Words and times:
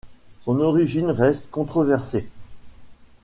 Son 0.45 0.59
origine 0.61 1.11
reste 1.11 1.51
controversée. 1.51 2.27